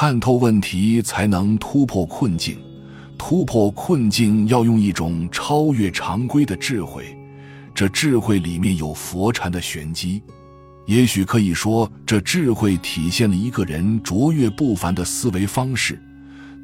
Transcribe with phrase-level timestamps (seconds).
[0.00, 2.56] 看透问题，才能突破困境。
[3.18, 7.14] 突破困境要用一种超越常规的智慧，
[7.74, 10.22] 这智慧里面有佛禅的玄机。
[10.86, 16.00] 也许可以说，这智慧体现了一个人卓越不凡的思维方式。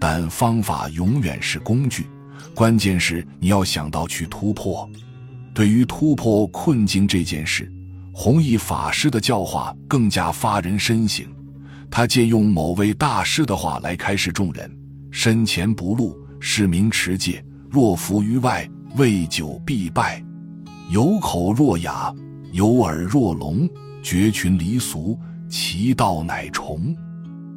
[0.00, 2.06] 但方法永远是工具，
[2.54, 4.88] 关键是你要想到去突破。
[5.52, 7.70] 对于突破困境这件事，
[8.14, 11.26] 弘一法师的教化更加发人深省。
[11.90, 14.70] 他借用某位大师的话来开示众人
[15.10, 20.22] ：“身前不露，是名持戒；若浮于外，未久必败。
[20.90, 22.14] 有口若哑，
[22.52, 23.68] 有耳若聋，
[24.02, 25.18] 绝群离俗，
[25.48, 26.94] 其道乃崇。”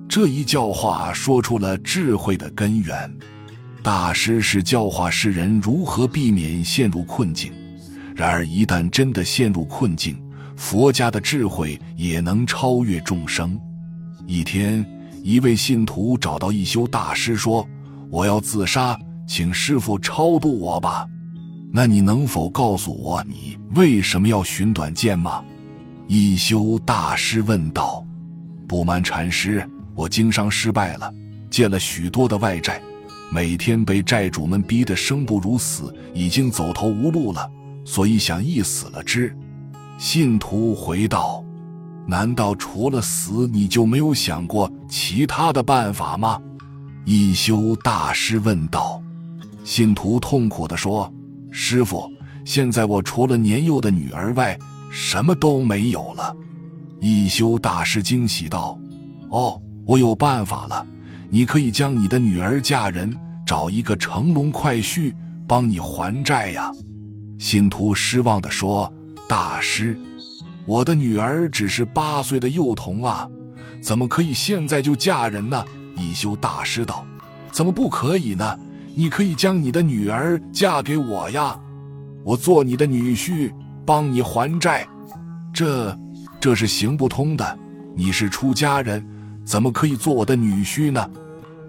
[0.07, 3.11] 这一教化说出了智慧的根源。
[3.83, 7.51] 大师是教化世人如何避免陷入困境。
[8.15, 10.21] 然而，一旦真的陷入困境，
[10.55, 13.59] 佛家的智慧也能超越众生。
[14.29, 14.85] 一天，
[15.23, 17.67] 一位信徒找到一休大师说
[18.11, 18.95] ：“我要自杀，
[19.27, 21.03] 请师傅超度我吧。
[21.73, 25.43] 那你能否告诉我，你为什么要寻短见吗？”
[26.05, 28.05] 一休大师问道。
[28.69, 31.11] “不瞒禅师，我经商失败了，
[31.49, 32.79] 借了许多的外债，
[33.31, 37.49] 每天被债主们逼得生不如死，已经走投无路了。”
[37.83, 39.35] 所以想一死了之，
[39.97, 41.43] 信徒回道
[42.09, 46.41] ：“难道除了死，你就没有想过其他的办法吗？”
[47.05, 49.01] 一休大师问道。
[49.63, 51.11] 信徒痛苦地说
[51.51, 52.11] ：“师傅，
[52.43, 54.57] 现在我除了年幼的女儿外，
[54.89, 56.35] 什么都没有了。”
[56.99, 58.77] 一休大师惊喜道
[59.29, 60.85] ：“哦，我有办法了！
[61.29, 63.15] 你可以将你的女儿嫁人，
[63.45, 65.13] 找一个乘龙快婿
[65.47, 66.71] 帮你还债呀。”
[67.37, 68.91] 信徒失望地说
[69.29, 69.97] ：“大师，
[70.65, 73.27] 我的女儿只是八岁的幼童啊，
[73.81, 75.65] 怎么可以现在就嫁人呢？”
[75.97, 77.05] 一休大师道
[77.51, 78.57] ：“怎么不可以呢？
[78.95, 81.57] 你可以将你的女儿嫁给我呀，
[82.23, 83.51] 我做你的女婿，
[83.85, 84.87] 帮你还债。
[85.53, 85.97] 这，
[86.39, 87.59] 这是行不通的。
[87.95, 89.05] 你是出家人，
[89.43, 91.09] 怎么可以做我的女婿呢？”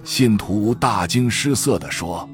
[0.04, 2.28] 信徒大惊失色地说。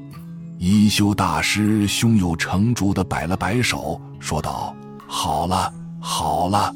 [0.59, 4.75] 一休大师胸有成竹地摆了摆手，说道
[5.07, 5.71] ：“好了，
[6.09, 6.73] 好了，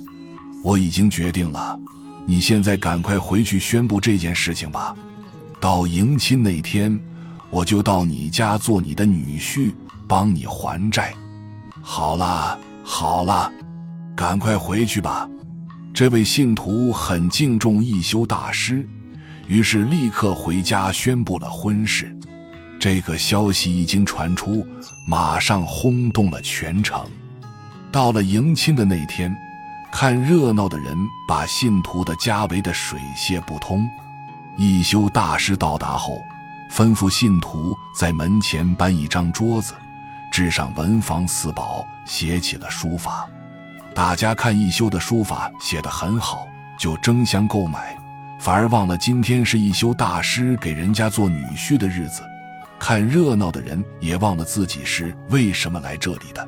[0.65, 1.79] 我已经决定了。
[2.27, 4.93] 你现在赶快回去宣布这件事情吧。
[5.61, 6.99] 到迎亲那天，
[7.49, 9.73] 我就到你家做你的女婿，
[10.09, 11.15] 帮你还债。
[11.81, 13.51] 好了，好了，
[14.17, 15.29] 赶快回去吧。”
[15.95, 18.85] 这位信徒很敬重一休大师，
[19.47, 22.15] 于是立刻回家宣布了婚事。
[22.81, 24.67] 这个消息一经传出，
[25.07, 27.07] 马上轰动了全城。
[27.93, 29.37] 到了迎亲的那天，
[29.91, 30.97] 看热闹的人
[31.27, 33.89] 把信徒的家围得水泄不通。
[34.57, 36.23] 一休大师到达后，
[36.71, 39.75] 吩咐信徒在门前搬一张桌子，
[40.31, 43.27] 置上文房四宝，写起了书法。
[43.93, 46.47] 大家看一休的书法写得很好，
[46.79, 47.97] 就争相购买，
[48.39, 52.23] 反而忘了今天是一休大师给人家做女婿的日子。
[52.79, 56.47] 看热闹的人也忘了自己是为什么来这里的，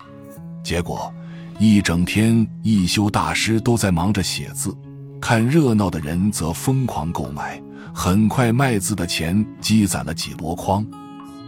[0.63, 1.13] 结果
[1.59, 4.77] 一整天一休大师都在忙着写字，
[5.21, 7.63] 看热闹的人则疯狂购买，
[7.95, 10.85] 很快卖字的钱积攒了几箩筐。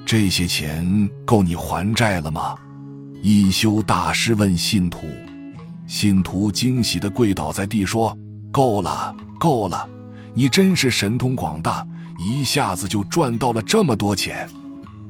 [0.06, 2.54] 这些钱够你还债了吗？
[3.22, 5.06] 一休大师问信徒，
[5.86, 8.16] 信徒惊喜的跪倒在地说
[8.52, 9.88] ：“够了，够了！
[10.34, 11.86] 你真是神通广大，
[12.18, 14.48] 一下子就赚到了这么多钱。”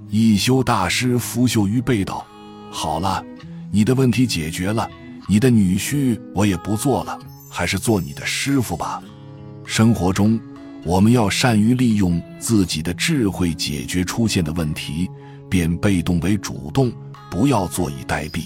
[0.09, 2.25] 一休大师拂袖于背道
[2.71, 3.25] ：“好了，
[3.75, 4.89] 你的问题解决了，
[5.27, 7.19] 你的女婿我也不做了，
[7.51, 9.03] 还是做你的师傅吧。
[9.65, 10.39] 生活中，
[10.85, 15.11] 我们要善于利用自己的智慧解决出现的问题，
[15.51, 16.93] 变被动为主动，
[17.29, 18.45] 不要坐以待毙。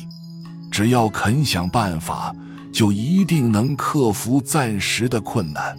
[0.70, 2.34] 只要肯想办法，
[2.72, 5.78] 就一定能克服暂时的困难。”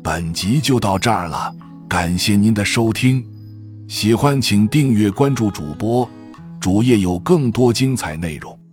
[0.00, 1.52] 本集就到这儿了，
[1.88, 3.26] 感谢您的收听。
[3.88, 6.08] 喜欢请订阅关注主播，
[6.60, 8.65] 主页有更多精彩内容。